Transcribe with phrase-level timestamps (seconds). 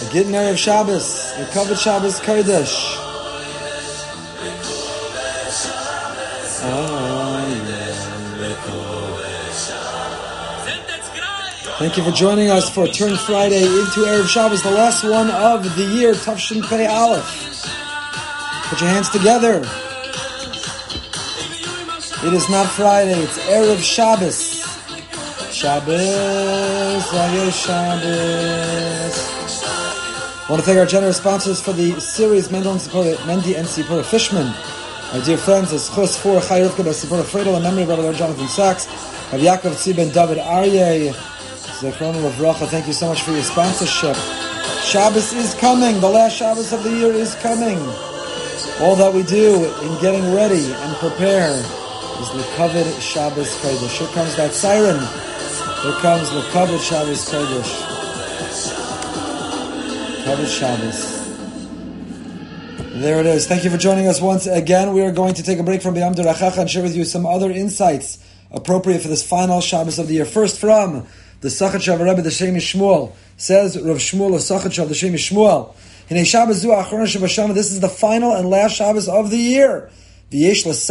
[0.00, 2.94] A Gittin of Shabbos, the covered Shabbos Kodesh.
[11.78, 15.64] Thank you for joining us for Turn Friday into Erev Shabbos, the last one of
[15.74, 17.64] the year, Tafshin Pei Aleph.
[18.68, 19.64] Put your hands together.
[22.24, 24.62] It is not Friday, it's Erev Shabbos.
[25.52, 27.04] Shabbos,
[27.56, 29.37] Shabbos.
[30.48, 33.68] I want to thank our generous sponsors for the series, Mendel and Sipora, Mendy and
[33.68, 34.46] Sipora Fishman.
[35.12, 38.12] Our dear friends, as Chus for Chai Rivka by Sipora Friedel, in memory of Rabbi
[38.14, 38.86] Jonathan Sacks,
[39.30, 44.16] of Yaakov and David Aryeh, Zechron of Racha, thank you so much for your sponsorship.
[44.82, 46.00] Shabbos is coming.
[46.00, 47.76] The last Shabbos of the year is coming.
[48.80, 53.98] All that we do in getting ready and prepare is the covered Shabbos Kodesh.
[53.98, 54.96] Here comes that siren.
[55.82, 58.77] Here comes the covered Shabbos Kodesh.
[60.28, 61.26] Covered Shabbos.
[63.00, 63.46] There it is.
[63.46, 64.92] Thank you for joining us once again.
[64.92, 67.24] We are going to take a break from B'yam Durachacha and share with you some
[67.24, 70.26] other insights appropriate for this final Shabbos of the year.
[70.26, 71.06] First from
[71.40, 75.74] the Sachat Rebbe, the Shem Shmuel, says Rav Shmuel of Sachat the Shem Shmuel.
[76.10, 79.38] In a Shabbos Zu Achron Shabbos this is the final and last Shabbos of the
[79.38, 79.90] year.
[80.30, 80.90] Shabbos.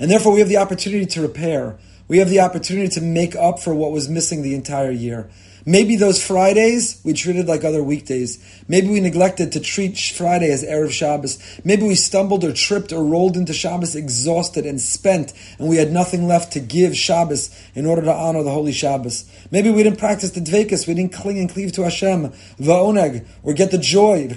[0.00, 1.78] And therefore we have the opportunity to repair.
[2.08, 5.30] We have the opportunity to make up for what was missing the entire year.
[5.66, 8.38] Maybe those Fridays we treated like other weekdays.
[8.68, 11.38] Maybe we neglected to treat Friday as Erev Shabbos.
[11.64, 15.92] Maybe we stumbled or tripped or rolled into Shabbos exhausted and spent, and we had
[15.92, 19.24] nothing left to give Shabbos in order to honor the Holy Shabbos.
[19.50, 23.52] Maybe we didn't practice the Dvekas, we didn't cling and cleave to Hashem, Va'oneg, or
[23.52, 24.28] get the joy,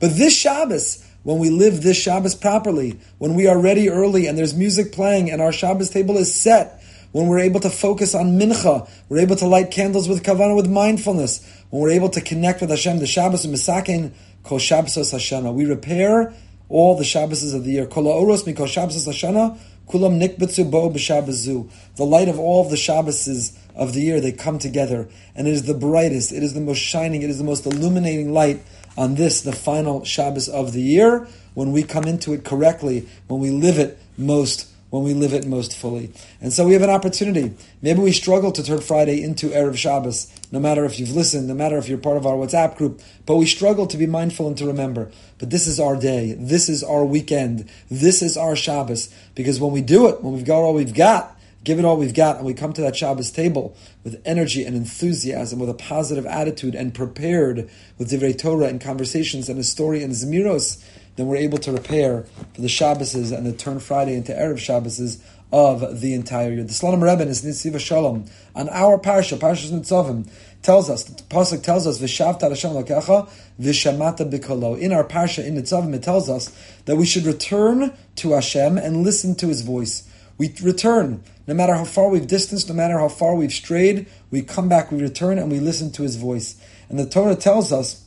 [0.00, 4.38] But this Shabbos, when we live this Shabbos properly, when we are ready early and
[4.38, 6.79] there's music playing and our Shabbos table is set,
[7.12, 10.70] when we're able to focus on mincha, we're able to light candles with kavana, with
[10.70, 14.12] mindfulness, when we're able to connect with Hashem, the Shabbos and Misakin,
[14.42, 15.52] kol Shabbosos Hashana.
[15.52, 16.32] We repair
[16.68, 17.86] all the Shabbos of the year.
[17.86, 19.58] Kol oros mi kol Shabbosos Hashana,
[19.88, 21.70] kulam nikbetzu bo b'Shabbosu.
[21.96, 25.52] The light of all of the Shabbos of the year, they come together, and it
[25.52, 28.62] is the brightest, it is the most shining, it is the most illuminating light
[28.96, 33.40] on this, the final Shabbos of the year, when we come into it correctly, when
[33.40, 36.12] we live it most when we live it most fully.
[36.40, 37.54] And so we have an opportunity.
[37.80, 41.54] Maybe we struggle to turn Friday into Erev Shabbos, no matter if you've listened, no
[41.54, 44.58] matter if you're part of our WhatsApp group, but we struggle to be mindful and
[44.58, 45.10] to remember.
[45.38, 46.34] But this is our day.
[46.38, 47.70] This is our weekend.
[47.90, 49.14] This is our Shabbos.
[49.34, 52.14] Because when we do it, when we've got all we've got, give it all we've
[52.14, 56.26] got, and we come to that Shabbos table with energy and enthusiasm, with a positive
[56.26, 60.82] attitude, and prepared with Divrei Torah and conversations and a story and Zmiros,
[61.20, 65.20] then we're able to repair for the Shabboses and the turn Friday into Erev Shabboses
[65.52, 66.64] of the entire year.
[66.64, 70.30] The Slonim Rebbe is Nesivos Shalom on our parsha, Parshas Nitzavim,
[70.62, 73.28] tells us, the pasuk tells us, "V'shavta Hashem lokecha
[73.60, 76.50] v'shamata b'kolo." In our parsha in Nitzavim, it tells us
[76.86, 80.04] that we should return to Hashem and listen to His voice.
[80.38, 84.06] We return, no matter how far we've distanced, no matter how far we've strayed.
[84.30, 86.56] We come back, we return, and we listen to His voice.
[86.88, 88.04] And the Torah tells us,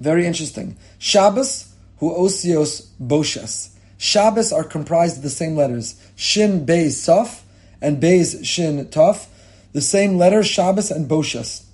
[0.00, 1.71] very interesting, Shabbos
[2.02, 3.68] hu osios boshas.
[3.96, 7.44] Shabbos are comprised of the same letters, Shin Beis Sof
[7.80, 9.28] and Beis Shin Tov,
[9.72, 11.64] the same letters, Shabbos and Boshas.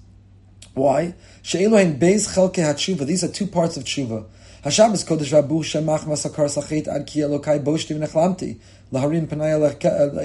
[0.74, 1.14] Why?
[1.40, 3.06] She'elohim Beis Chelke HaTshuva.
[3.06, 4.26] These are two parts of Tshuva.
[4.64, 8.58] HaShabbos Kodesh Rabu Shemach Masakar Sachet Ad Ki Elokai Boshti V'nechlamti
[8.92, 9.52] Laharim Panay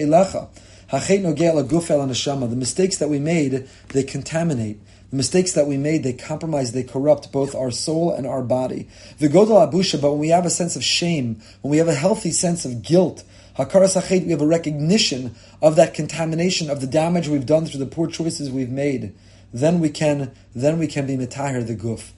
[0.03, 0.49] Elecha.
[0.89, 4.79] The mistakes that we made, they contaminate.
[5.13, 8.87] The mistakes that we made, they compromise, they corrupt both our soul and our body.
[9.19, 11.93] The Vigodal abusha, but when we have a sense of shame, when we have a
[11.93, 13.23] healthy sense of guilt,
[13.55, 17.85] hakaras we have a recognition of that contamination, of the damage we've done through the
[17.85, 19.13] poor choices we've made.
[19.53, 22.09] Then we can, then we can be mitahir the guf.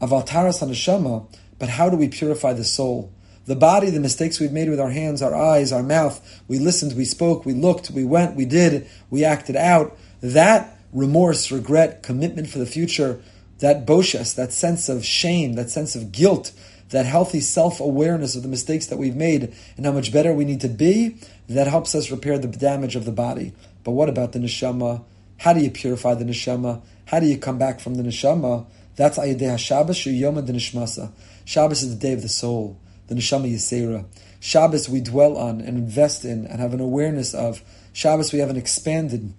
[0.00, 1.26] Avaltaras haneshama,
[1.58, 3.12] but how do we purify the soul?
[3.46, 6.96] The body, the mistakes we've made with our hands, our eyes, our mouth, we listened,
[6.96, 9.98] we spoke, we looked, we went, we did, we acted out.
[10.22, 13.20] That remorse, regret, commitment for the future,
[13.58, 16.52] that boshas, that sense of shame, that sense of guilt,
[16.88, 20.44] that healthy self awareness of the mistakes that we've made and how much better we
[20.44, 21.16] need to be,
[21.48, 23.52] that helps us repair the damage of the body.
[23.84, 25.04] But what about the neshama?
[25.38, 26.82] How do you purify the neshama?
[27.04, 28.66] How do you come back from the neshama?
[28.96, 31.12] That's Ayadeh HaShabbos Yom the Nishmasa.
[31.44, 34.06] Shabbos is the day of the soul, the neshama Yisera.
[34.40, 37.62] Shabbos we dwell on and invest in and have an awareness of.
[37.92, 39.34] Shabbos we have an expanded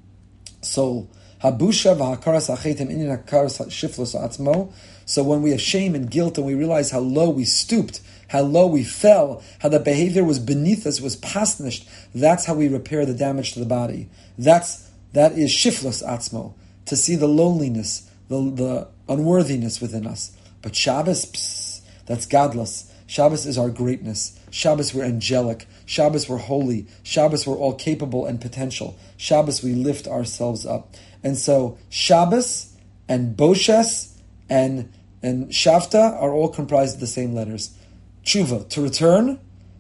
[0.62, 1.09] soul.
[1.44, 4.74] Habusha v'hakaras inin hakaras shiflos.
[5.06, 8.42] So when we have shame and guilt and we realize how low we stooped, how
[8.42, 13.06] low we fell, how the behavior was beneath us, was pasnished, that's how we repair
[13.06, 14.10] the damage to the body.
[14.38, 16.54] That's That is shiflus atzmo,
[16.86, 20.36] to see the loneliness, the, the unworthiness within us.
[20.62, 22.92] But Shabbos, that's gadlus.
[23.07, 24.38] Shabbos is our greatness.
[24.49, 25.67] Shabbos we're angelic.
[25.85, 26.88] Shabbos we're holy.
[27.03, 28.97] Shabbos we're all capable and potential.
[29.17, 30.95] Shabbos we lift ourselves up.
[31.23, 32.73] And so Shabbos
[33.07, 34.13] and Boshes
[34.49, 34.91] and
[35.23, 37.75] and Shavta are all comprised of the same letters.
[38.23, 39.39] Tshuva, to return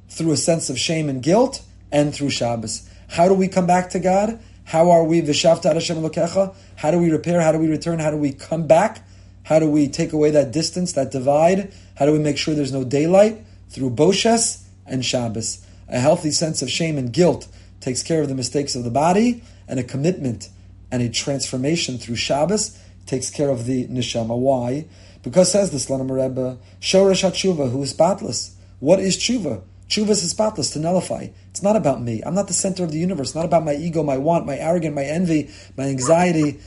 [0.09, 1.61] through a sense of shame and guilt,
[1.91, 2.89] and through Shabbos.
[3.09, 4.39] How do we come back to God?
[4.65, 6.53] How are we v'shavta Hashem Elokecha?
[6.75, 7.41] How do we repair?
[7.41, 7.99] How do we return?
[7.99, 9.05] How do we come back?
[9.43, 11.71] How do we take away that distance, that divide?
[11.95, 13.41] How do we make sure there's no daylight?
[13.69, 15.65] Through Boshes and Shabbos.
[15.87, 17.47] A healthy sense of shame and guilt
[17.79, 20.49] takes care of the mistakes of the body, and a commitment
[20.91, 24.37] and a transformation through Shabbos takes care of the neshama.
[24.37, 24.85] Why?
[25.23, 28.55] Because says the Slonim Rebbe, Shoresh HaTshuva, who is spotless.
[28.79, 29.61] What is tshuva?
[29.89, 31.27] Tshuva is spotless, to nullify.
[31.49, 32.21] It's not about me.
[32.25, 33.29] I'm not the center of the universe.
[33.29, 36.59] It's not about my ego, my want, my arrogance, my envy, my anxiety.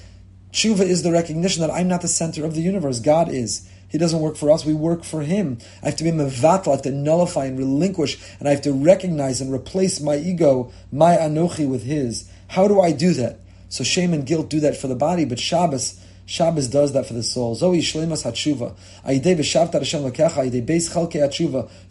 [0.53, 2.99] Tshuva is the recognition that I'm not the center of the universe.
[2.99, 3.69] God is.
[3.91, 5.59] He doesn't work for us, we work for Him.
[5.83, 8.73] I have to be mevatel, I have to nullify and relinquish, and I have to
[8.73, 12.31] recognize and replace my ego, my anochi, with His.
[12.49, 13.41] How do I do that?
[13.69, 17.15] So shame and guilt do that for the body, but Shabbos, Shabbos does that for
[17.15, 17.55] the soul.
[17.57, 18.77] Zoe shlemas hatshuva.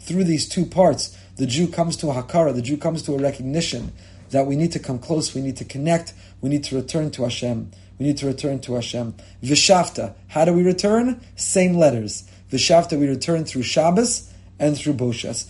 [0.00, 3.18] Through these two parts, the Jew comes to a hakara, the Jew comes to a
[3.18, 3.92] recognition
[4.30, 7.24] that we need to come close, we need to connect, we need to return to
[7.24, 7.70] Hashem.
[8.00, 9.14] We need to return to Hashem.
[9.44, 10.14] Vishavta.
[10.28, 11.20] How do we return?
[11.36, 12.24] Same letters.
[12.50, 15.46] Vishavta, we return through Shabbos and through Boshas.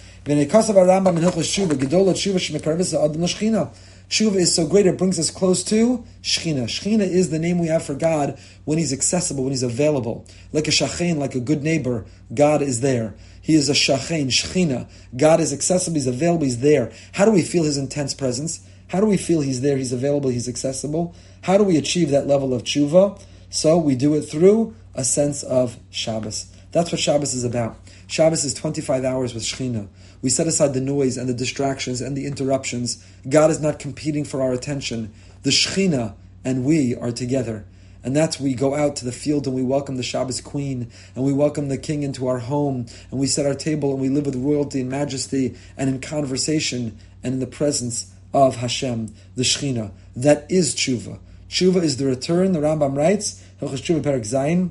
[4.10, 6.64] Tshuva is so great, it brings us close to Shechina.
[6.64, 10.26] Shechina is the name we have for God when He's accessible, when He's available.
[10.52, 12.04] Like a shachain, like a good neighbor,
[12.34, 13.14] God is there.
[13.40, 14.90] He is a shachain, Shechina.
[15.16, 16.90] God is accessible, He's available, He's there.
[17.12, 18.66] How do we feel His intense presence?
[18.90, 21.14] How do we feel He's there, He's available, He's accessible?
[21.42, 23.22] How do we achieve that level of tshuva?
[23.48, 26.46] So we do it through a sense of Shabbos.
[26.72, 27.76] That's what Shabbos is about.
[28.08, 29.86] Shabbos is 25 hours with Shechina.
[30.22, 33.04] We set aside the noise and the distractions and the interruptions.
[33.28, 35.12] God is not competing for our attention.
[35.44, 36.14] The Shechina
[36.44, 37.66] and we are together.
[38.02, 41.24] And that's we go out to the field and we welcome the Shabbos queen and
[41.24, 44.26] we welcome the king into our home and we set our table and we live
[44.26, 49.92] with royalty and majesty and in conversation and in the presence of Hashem, the Shechina.
[50.16, 51.18] That is tshuva.
[51.48, 52.52] Tshuva is the return.
[52.52, 54.70] The Rambam writes, Hilchas Tshuva Perak Zayin,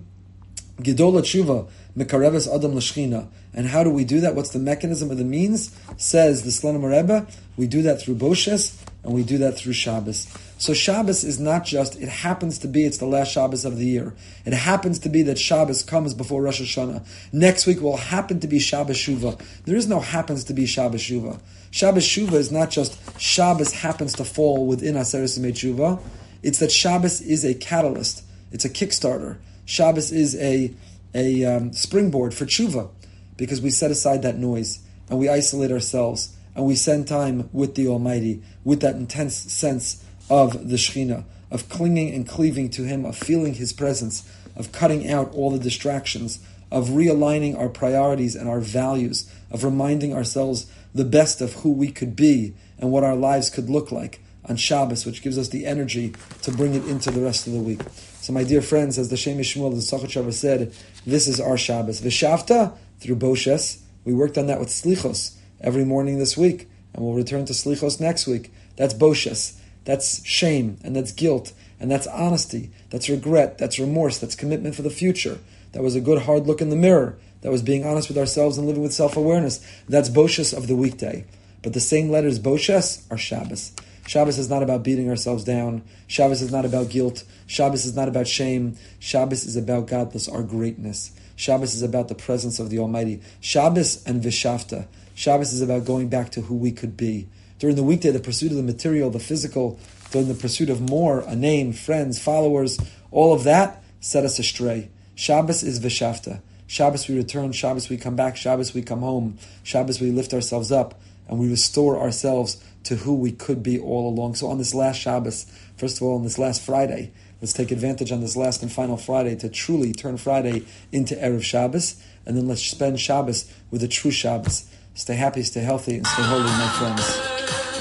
[0.77, 3.27] Gedola Tshuva, Mekareves Adam L'Shchina.
[3.53, 4.35] And how do we do that?
[4.35, 5.75] What's the mechanism of the means?
[5.97, 7.27] Says the Slonim Rebbe,
[7.57, 10.27] we do that through Boshes, and we do that through Shabbos.
[10.59, 13.85] So Shabbos is not just, it happens to be, it's the last Shabbos of the
[13.85, 14.13] year.
[14.43, 17.07] It happens to be that Shabbos comes before Rosh Hashanah.
[17.31, 19.41] Next week will happen to be Shabbos Shuvah.
[19.63, 21.39] There is no happens to be Shabbos Shuvah.
[21.71, 26.01] Shabbos Shuvah is not just Shabbos happens to fall within Aseret Shuvah.
[26.43, 28.25] It's that Shabbos is a catalyst.
[28.51, 29.37] It's a Kickstarter.
[29.63, 30.73] Shabbos is a,
[31.13, 32.89] a um, springboard for tshuva
[33.37, 34.79] because we set aside that noise
[35.09, 40.03] and we isolate ourselves and we spend time with the Almighty with that intense sense
[40.29, 45.09] of the Shekhinah, of clinging and cleaving to Him, of feeling His presence, of cutting
[45.09, 46.39] out all the distractions,
[46.71, 51.91] of realigning our priorities and our values, of reminding ourselves the best of who we
[51.91, 55.65] could be and what our lives could look like on Shabbos, which gives us the
[55.65, 57.81] energy to bring it into the rest of the week.
[58.21, 60.73] So, my dear friends, as the Shem Yishmuel, the Sachat said,
[61.05, 62.01] this is our Shabbos.
[62.01, 63.81] Vishavta through Boshes.
[64.05, 67.99] We worked on that with Slichos every morning this week, and we'll return to Slichos
[67.99, 68.51] next week.
[68.75, 69.58] That's Boshes.
[69.85, 74.81] That's shame, and that's guilt, and that's honesty, that's regret, that's remorse, that's commitment for
[74.81, 75.39] the future.
[75.71, 77.17] That was a good hard look in the mirror.
[77.41, 79.65] That was being honest with ourselves and living with self awareness.
[79.87, 81.25] That's Boshes of the weekday.
[81.61, 83.71] But the same letters, Boshes, are Shabbos.
[84.07, 85.83] Shabbos is not about beating ourselves down.
[86.07, 87.23] Shabbos is not about guilt.
[87.45, 88.75] Shabbos is not about shame.
[88.97, 91.11] Shabbos is about gadlus, our greatness.
[91.35, 93.21] Shabbos is about the presence of the Almighty.
[93.39, 94.87] Shabbos and Vishavta.
[95.13, 97.27] Shabbos is about going back to who we could be.
[97.59, 99.77] During the weekday, the pursuit of the material, the physical,
[100.11, 102.79] during the pursuit of more, a name, friends, followers,
[103.11, 104.89] all of that set us astray.
[105.13, 106.41] Shabbos is Vishavta.
[106.67, 110.71] Shabbos we return, Shabbos we come back, Shabbos we come home, Shabbos we lift ourselves
[110.71, 114.35] up, and we restore ourselves to who we could be all along.
[114.35, 117.11] So on this last Shabbos, first of all, on this last Friday,
[117.41, 121.43] let's take advantage on this last and final Friday to truly turn Friday into Erev
[121.43, 124.69] Shabbos, and then let's spend Shabbos with a true Shabbos.
[124.93, 127.28] Stay happy, stay healthy, and stay holy, my friends.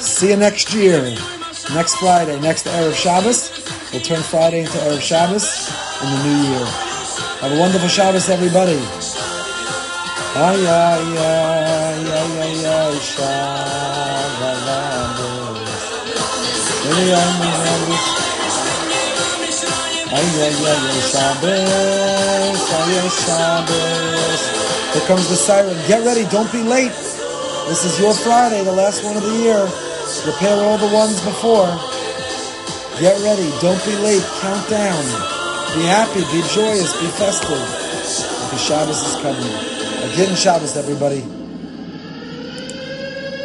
[0.01, 1.03] See you next year,
[1.75, 3.51] next Friday, next Erev Shabbos.
[3.93, 5.69] We'll turn Friday into Erev Shabbos
[6.03, 6.67] in the new year.
[7.43, 8.79] Have a wonderful Shabbos, everybody.
[21.11, 21.59] Shabbos.
[22.71, 24.41] Shabbos, Shabbos.
[24.95, 25.77] Here comes the siren.
[25.89, 26.95] Get ready, don't be late.
[27.69, 29.88] This is your Friday, the last one of the year.
[30.09, 31.69] Repair all the ones before.
[32.99, 35.05] Get ready, don't be late, count down.
[35.77, 37.61] Be happy, be joyous, be festive.
[38.49, 40.13] Because Shabbos is coming.
[40.13, 41.38] Again, Shabbos, everybody.